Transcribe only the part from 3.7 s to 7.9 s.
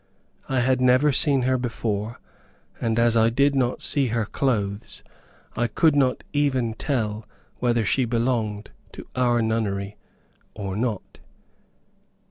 see her clothes, I could not even tell whether